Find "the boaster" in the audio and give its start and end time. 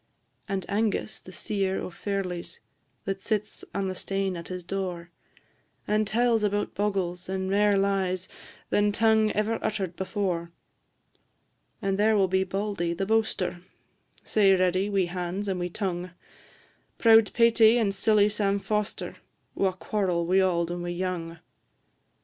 12.97-13.61